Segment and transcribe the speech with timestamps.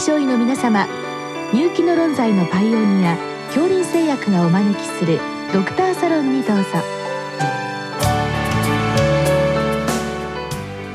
[0.00, 0.86] 症医の皆様
[1.52, 3.16] 入気の論剤のパイオニア
[3.48, 5.18] 恐林製薬がお招きする
[5.52, 6.64] ドクターサロンにどうぞ。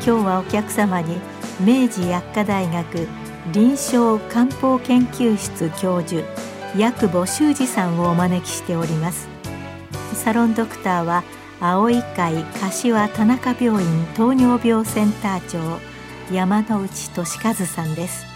[0.06, 1.18] 今日はお客様に
[1.60, 3.08] 明治薬科大学
[3.52, 6.24] 臨床漢方研究室教授
[6.76, 9.28] 八久保修二さんをお招きしております。
[10.14, 11.24] サロンドクターは
[11.60, 15.80] 青い会柏田中病院糖尿病センター長
[16.34, 18.33] 山内俊和さんです。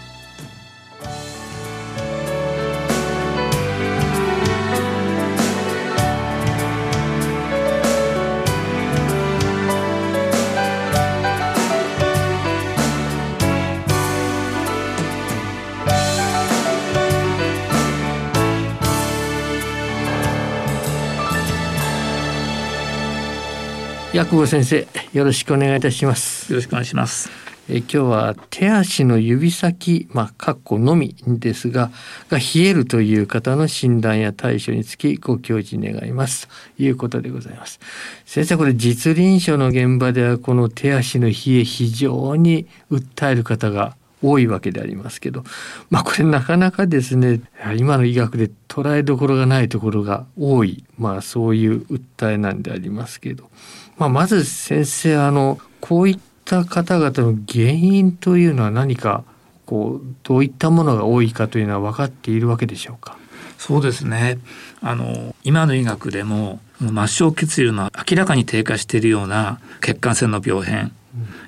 [24.14, 26.50] 薬久保先生よろしくお願いいたします。
[26.50, 27.28] よろしくお願いします。
[27.68, 31.90] え今日は手足の指先まあかっこのみですが
[32.30, 36.48] が冷えるという方の診断や対処につきご教示願います。
[36.78, 37.80] ということでございます。
[38.24, 45.44] 先生これ実臨床の現場ではこの手足の冷え非常に訴える方が多いわけでありますけど
[45.90, 47.40] まあこれなかなかですね
[47.76, 53.50] 今の医学で捉えどころがないところが多いまあそういう訴えなんでありますけど
[53.98, 59.24] まあ、まず先生あのこういった方々の原因というのは何か
[59.66, 63.18] こうどういったものが多いかというのは分かっているわけでしょうか？
[63.58, 64.38] そうですね。
[64.80, 70.92] あの今の医学でも末梢血流の明らかに低下しているような血管性の病変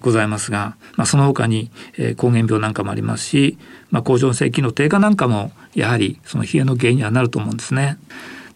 [0.00, 3.56] ございますが、まあ、その他に、えー、膠原病なんかもありますし、
[3.90, 7.96] まあ、甲状腺機能低下なんかもやはりその冷えの原因にはなると思うんですね。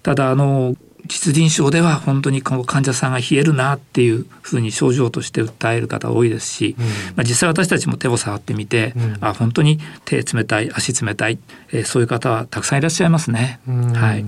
[0.03, 0.75] ただあの
[1.06, 11.38] 実臨床では本当にこの患者さんが冷えるなっていうふうに症状として訴える方多いですし、うん、まあ、実際私たちも手を触ってみて、うん、あ本当に手冷たい足冷たい、
[11.72, 13.60] えー、そういう方はたくさんいらっしゃいますね。
[13.66, 14.25] はい、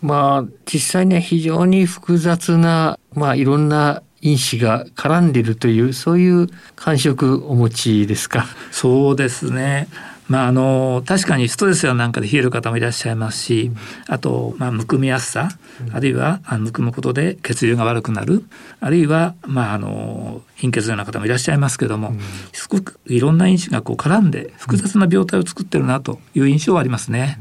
[0.00, 8.46] まあ実際には非常に複雑な、まあ、いろんな因子が絡んでいるというそういう感触お持ちですか？
[8.70, 9.88] そうですね
[10.30, 13.72] まあ、あの確かにストレスやなんかで冷える方もいらっしゃいますし、
[14.06, 15.48] あと、まあ、むくみやすさ、
[15.92, 18.44] あるいはあむくむことで血流が悪くなる
[18.78, 22.14] あるいは、まあ、あの貧血のような方もいらっしゃいますけども、
[22.52, 27.40] すごくいろんな因子がこう絡んで複雑な病態を作ってるなという印象はありますね。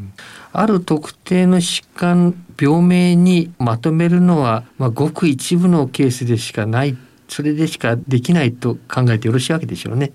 [0.52, 6.98] ある特定の疾患病名にまとめるのは、まあ、ごく一部のケースでしかない
[7.30, 10.12] それでしかできないと考えてよろしいわけでしょうね。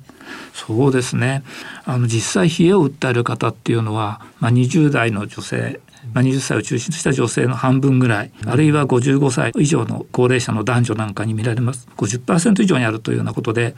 [0.53, 1.43] そうですね
[1.85, 5.81] あの実際冷えを訴える方っていうのは、まあ、20代の女性
[6.12, 13.75] まあ、20歳を中心とした女性の半分ぐらい、あるいは55歳以上の高齢者の男女なんかに見られます50%以上にあるというようなことで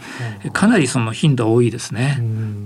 [0.53, 2.19] かなりその頻度は多いですね。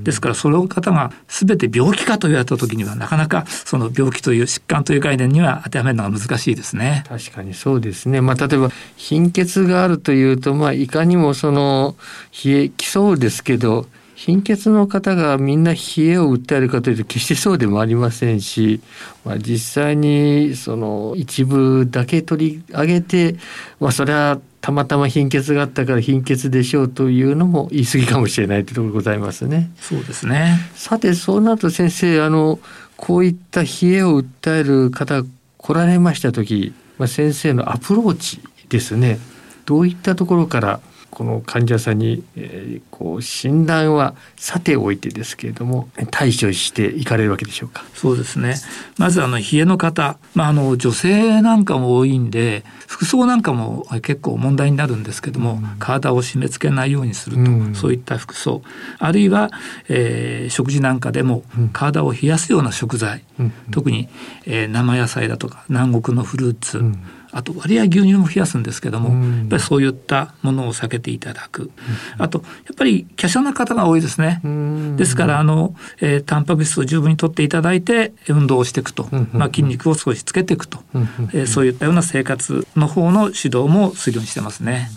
[0.02, 7.04] ですからその方が全て病気かと言われた時にはなかなかその病気という疾患という概念には当てはめるのが難しいですね。
[7.08, 8.20] 確かにそうですね。
[8.20, 11.96] まあ、例えば貧血があるというと、まあ、いかにもその
[12.44, 13.86] 冷えきそうですけど
[14.20, 18.82] 貧血の方がみんな冷えを訴えるかというと決してそうでもありませんし、
[19.24, 23.36] まあ、実際にその一部だけ取り上げて、
[23.80, 29.70] まあ、それはたまたま貧血があったから貧血でしょうというのも言い過ぎかもしれないというところございますね。
[29.80, 32.58] そうですねさてそうなると先生あの
[32.98, 35.22] こういった冷えを訴える方
[35.56, 39.18] 来られました時、まあ、先生のアプローチですね
[39.64, 47.84] どういったところからこの患者さんに、えー、こう診断はさておいてですけれども対処していかれるわけでしょうか？
[47.94, 48.54] そうですね。
[48.96, 58.62] まずあの冷えの方、まあ、あの女性なんかも多いんで服装なんかも結構問題になるんですけども、うん、体を締め付けないようにすると、うん、そういった服装。
[58.98, 59.50] あるいは、
[59.88, 61.42] えー、食事なんかでも
[61.72, 64.08] 体を冷やすような食材、うん、特に、
[64.46, 66.82] えー、生野菜だとか南国のフルーツ、
[67.32, 71.70] あと割合牛乳も冷やすんですけども、やっぱりそういったものを避けていただく、
[72.18, 74.40] あとやっぱり華奢な方が多いですね、
[74.96, 80.78] ですからあの、えー、タンパク質を十分にとっていただいて運動をしていくと、まあ、筋肉を少しつけていくと、
[81.32, 84.90] えー、そういったような生活の方の指導もするようにしてますね。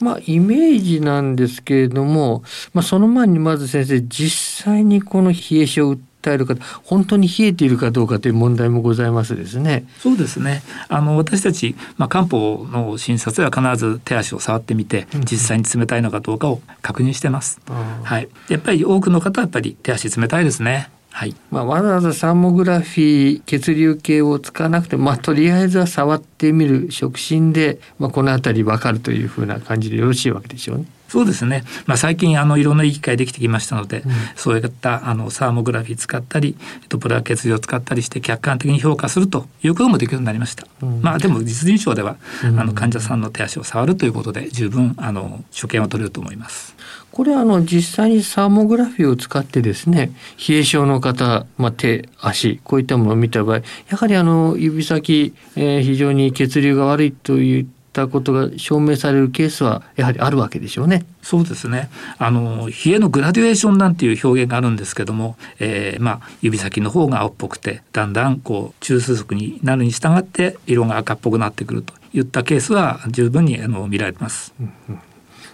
[0.00, 9.86] まあ、イメージなんですけれども、まあ、その前にまず先生実際にこの冷え症を訴える方本当に冷えているかどうかという問題もございますですね。
[9.98, 17.60] そうですねあの私たち、まあ、漢方の診察では必ず手足を触ってみて実際に冷たいのかどうかを確認してます。
[18.02, 20.90] はい、やっぱり多くの方はやっぱり手足冷たいですね。
[21.10, 21.34] はい。
[21.50, 30.84] まあ、わざわざサーモグラフィー血流計を使わなくてまあ、とりあえずは触ってみる触診で、まあ、この辺り分かるというふうな感じでよろしいわけでしょうね。
[31.08, 36.56] そうですね、まあ、最近あのいろんないい機械できてきましたので、うん、そういったあのサーモグラフィー使ったり
[36.88, 46.76] ドプラー血流を使ったりして客観的に評価するということもできるようになりました、うん、まあでも実臨床では、うん、あの患者さんの手足を触るということで十分あの所見は取れると思います。
[47.10, 50.12] これあの実際にサーモグラフィーを使ってですね
[50.48, 57.66] 冷え症の方、まあ、手足こういったものを見た場合やはりあの指先、えー、非常に血流が悪いといっ
[57.98, 61.04] たことが証明されるケースはやはりあるわけでしょうね。
[61.20, 61.90] そうですね。
[62.18, 74.54] あの冷えのグラデュエーションなんていう表現があるんですけども、えー、まあ指先の方が青っぽくてだんだんこう中枢側になるに従って色が赤っぽくなってくるといったケースは十分にあの見られます。
[74.60, 75.00] うんうん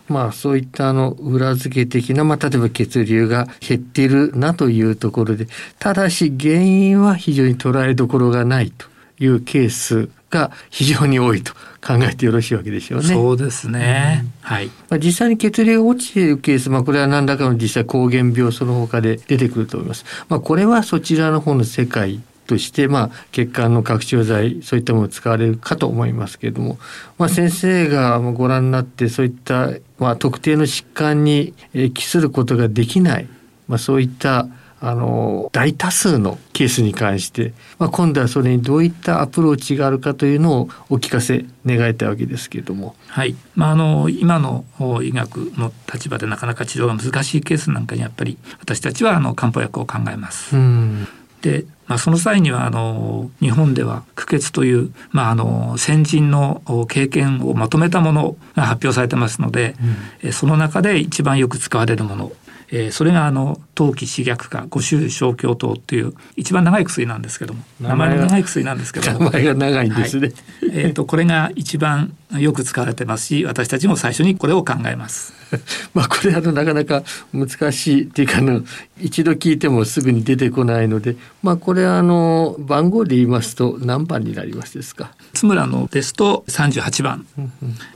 [0.06, 5.48] まあそういったあの裏付け的な、まあ例えば血流が減っているなというところで、
[5.78, 8.86] ただし原因は非常に捉えどころがないと
[9.18, 13.06] いうケースが非常に多いと考えてよろしいわけでしょうね。
[13.06, 14.24] そうですね。
[14.24, 14.66] うん、はい。
[14.66, 20.04] まあ実際に血流が落ちているケース、まあこれは何らかの実際膠原病その他で出てくると思います。
[20.28, 26.78] まあこれはそちらの方の世界として、まあ、血管の拡張剤そういったものを使われるかと思いますけれども、
[27.16, 31.54] まあ、先生がご覧になってそういった、まあ、特定の疾患に
[31.94, 33.28] 帰することができない、
[33.66, 34.46] まあ、そういった
[34.86, 42.94] あの大多数のケースに関して、まあ、今度はそれにどういったアプローチがあるかというのをお聞かせ願いたいわけですけれども。
[43.08, 44.66] はい、まあ、あの今の
[45.02, 50.54] 医学の立場でなかなか治療が難しいケースなんかにやっぱり私たちはあの漢方薬を考えます。
[50.54, 51.08] うん
[51.44, 59.76] で、まあ、その際にはあの日本では苦血という、まあ、あの先人の経験をまとめたものが発表されてますので、
[60.22, 62.32] うん、その中で一番よく使われるもの
[62.70, 67.62] えー、それがあの陶器刺逆化五種小胸糖っていう一番長い薬なんですけども。
[67.80, 69.18] 名前の長い薬なんですけども。
[69.26, 70.34] 名前が長いんですね、はい、
[70.72, 75.43] えーとこれが一番よく使われてますし私たちも最初にこれを考えます。
[75.94, 77.02] まあこれあのなかなか
[77.32, 78.62] 難しいっていうかの
[79.00, 85.12] 一度聞いてもすぐに出てこないのでまあこれあの番号で言いますと何番になりますですか？
[85.32, 87.26] 津村のですと38番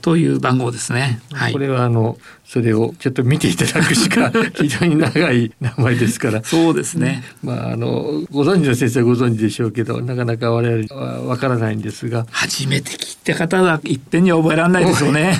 [0.01, 1.21] という番号ですね。
[1.31, 6.43] はい、これはあのそれをちょっと見ていただくしか 非常に長い名前ですから。
[6.43, 12.25] そうですね、まああのご存知の先生はご存知でしょうけどなかなか我々はわからないんですが。
[12.31, 15.37] 初めて聞いた方はいっぺんに覚えられないでしょうね。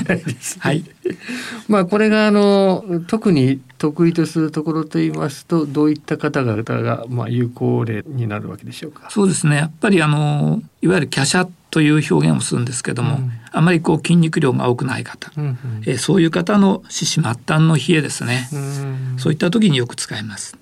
[0.60, 0.84] はい。
[1.68, 9.10] まあこれがあの特に得意とするところといいますとどういった方々がまあ有効例になるわけでしょうか？
[9.10, 9.56] そうですね。
[9.56, 20.58] やっぱりあのいわゆる華奢という表現をするんですけども、うん、あまりこう筋肉量が多くない方、うんうん、えそういう方の四肢末端の冷えですね、うん、そういった時によく使います。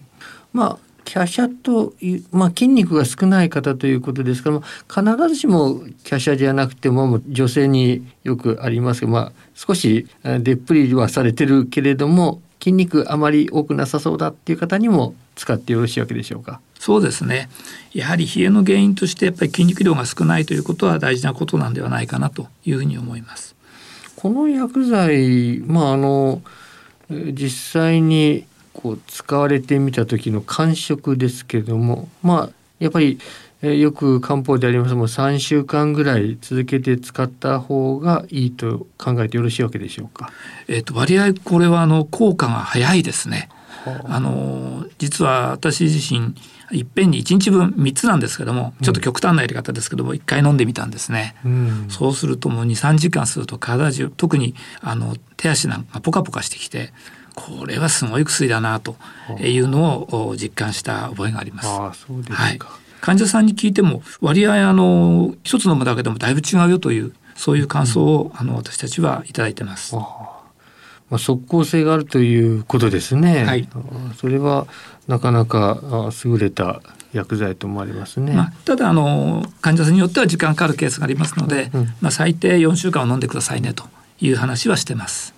[0.54, 0.78] まあ
[1.10, 4.60] 華奢という、まあ、筋肉が少ない方ということですから
[5.14, 16.62] 必ずしも華奢じゃなくても女性によくありますが、まあ、少しでっぷりはされてるけれども筋肉あまり多くなさそうだっていう方にも使ってよろしいわけでしょうか？
[16.80, 17.50] そうですね。
[17.92, 23.56] やはり冷えの原因としてやっぱり筋肉量が少ないということは大事なことなんではないかなというふうに思います。
[24.16, 26.42] この薬剤、まああの
[27.10, 27.50] 実
[27.82, 32.50] 際にこう使われてみた時の感触ですけれども、まあ
[32.80, 33.20] やっぱり
[33.62, 34.94] えよく漢方であります。
[34.96, 40.32] もう3週間ぐらい続けて使った方がいいと考えてよろしいわけでしょうか？
[40.68, 43.50] えっ、と割合これはあの効果が早いですね。
[44.06, 44.20] あ。
[44.20, 46.36] の実は私自身
[46.72, 56.92] いっぺんに1日分3つなんですけどもちょっと極端なやり方ですけども、1回飲んでみたんですね、うん、そうするともう23時間すると体中特にあの手足なんかポカポカしてきて
[57.36, 58.96] これはすごい薬だなと
[59.40, 61.70] いうのを実感した覚えがあります。
[61.70, 62.60] あそうですか、はい、
[63.02, 69.96] 患者さんに聞いても割合あの一つ飲むだけでもだいぶ違うよというそういう感想を、あの私たちはいただいてます。
[69.96, 73.46] まあ、即効性があるということですね。
[73.46, 73.70] はい、
[74.18, 74.68] それは
[75.08, 75.80] なかなか
[76.26, 76.82] 優れた
[77.14, 78.34] 薬剤と思われますね。
[78.34, 83.86] まあ、ただあの患者さんによっては時間かかるケースがありますので、うん、まあ、最低4週間を飲んでくださいねと
[84.20, 85.34] いう話はしてます。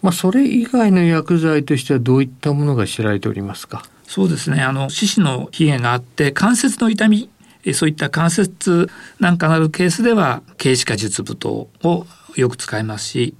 [0.00, 3.82] まあ、それ以外の薬剤としてはどういったものが知られておりますか？
[4.10, 4.60] そうですね。
[4.60, 7.30] あの四肢の冷えがあって関節の痛み
[7.74, 8.88] そういった関節
[9.20, 13.36] なんかなるケースでは軽視化術舞踏をよく使いますし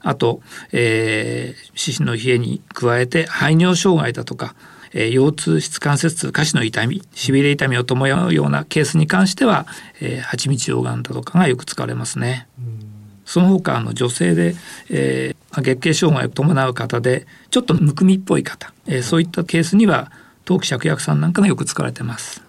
[0.00, 4.54] あと、えー、四肢の冷えに加えて排尿障害だとか、
[4.92, 9.66] えー、腰痛質関節痛下肢の痛みしびれ痛みを伴うようなケースに関しては、
[10.00, 12.46] えー、蜂蜜溶岩だとかがよく使われますね。
[13.32, 14.54] その他の女性で、
[14.90, 20.12] えー、月経障害を伴う方でちょっとむくみっぽい方、えー、そういったケースには
[20.44, 22.42] 陶器芍薬散なんかがよく使われてます。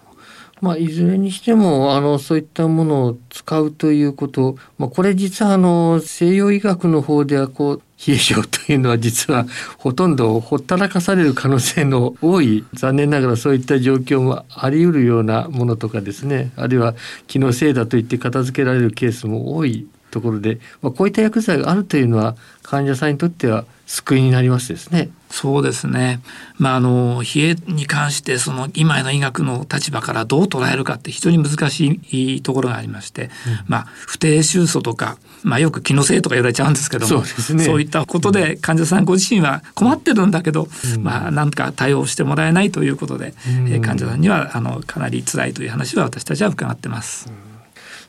[0.60, 9.46] まあ、いずれにしてもあのそういったものを使うということ、まあ、これ実はあの西洋医学の方ではこう冷え性というのは実は
[9.78, 16.94] ほとんどほったらかされる可能性の多い残念ながらそういった状況もあり得るようなものとかですねあるいは
[17.26, 25.10] 気のせいだと言って片付けられるケースも多いところで、まあ、こういった薬剤があるというのは患者さんにとっては救いになりますですね。
[25.28, 26.20] そうですね。
[26.58, 32.00] まああの冷えに関してその今の医学の立場からどう捉えるかって非常に難し
[32.36, 33.30] いところがありまして、うん、
[33.66, 43.34] まあ不定収素とかまあよく気のせいとか言われちゃうんですけども、そう、ね,、いったことで患者さんご自身は困ってるんだけど、うん、まあなんか対応してもらえないということで、
[43.66, 47.53] うん、患者さんにはあのかなり辛いという話は私たちは伺ってます。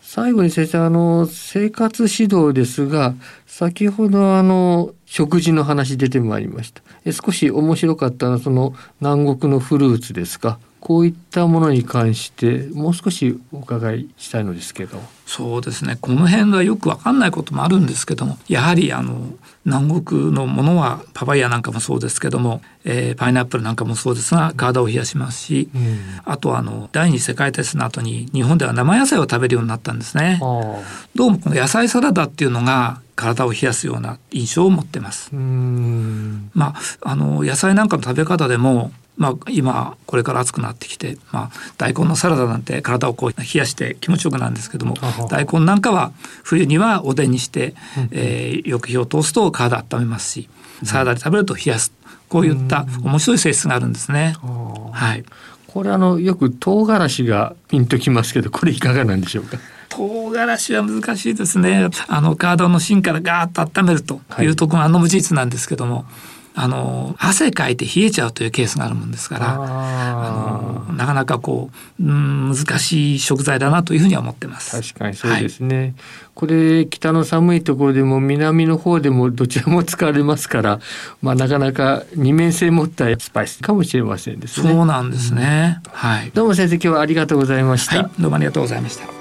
[0.08, 3.16] 最後に先生あの生活指導ですが
[3.48, 6.84] 先ほどあの食事の話出てまいりました。
[7.06, 10.60] え少し面白かったのはその南国のフルーツですか？
[10.86, 15.02] こういったものに関してもう少しお伺いしたいのですけど。
[15.26, 15.98] そうですね。
[16.00, 19.34] この辺はよくわかんないこともあるんですけどもやはりあの
[19.66, 30.38] 南国のものはパパイヤなんかもそうですけども、えー、パイナップルなんかもそうですが体を冷やしますし、うん、あとあの第二次世界大戦の後に日本では生野菜を食べるようになったんですね。
[31.16, 35.34] どうもこの野菜サラダっていうのが体を冷やすような印象を持ってます。
[35.34, 44.96] まああの野菜なんかの食べ方でもまあ、今これから暑くなってきて、まあ、大根のサラダなんて体をこう冷やして気持ちよくなんですけども
[45.30, 46.12] 大根なんかは
[46.44, 47.76] 冬にはおでんにして、
[48.12, 50.50] えー、よく火を通すと体温めますし
[50.84, 51.94] サラダで食べると冷やす。
[52.28, 54.36] こういった面白い性質があるんですね。
[54.92, 55.24] はい、
[55.68, 59.60] これあのよく唐辛子がピンときますけどこれいかがなんでしょうか？
[59.90, 61.88] 唐辛子は難しいですね。
[62.08, 66.06] あの体の芯からガーッと温めるというところがあの無実なんですけども、
[66.58, 71.70] あの汗かいて冷えちゃうというケースがあるもんですからあのなかなかこ
[72.00, 74.72] う、うん、難しい食材だなというふうには思ってます。
[74.82, 75.94] 確かにそうですね、はい、
[76.34, 80.80] これ北の寒いところでも南の方でもどちらも使われますから、
[81.22, 84.72] まあ、なかなか二面性持ったスパイスかもしれませんですね。
[84.72, 86.32] そうなんですね、うん、はい。
[86.34, 88.04] どうも先生今日はありがとうございました。
[88.04, 89.15] はい、どうもありがとうございました。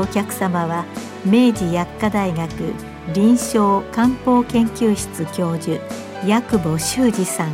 [0.00, 0.86] のお客様は
[1.26, 2.50] 明治薬科大学
[3.12, 5.78] 臨床漢方研究室教授
[6.22, 7.50] 八久保修二さん。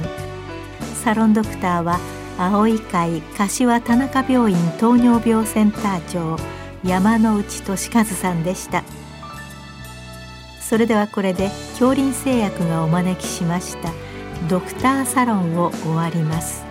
[1.02, 1.98] サロンドクターは
[2.38, 6.36] 青い会柏田中病院糖尿病センター長
[6.84, 8.84] 山内俊和さんでした。
[10.60, 13.92] それではこれで恐林製薬がお招きしました
[14.48, 16.65] ドクターサロンを終わります。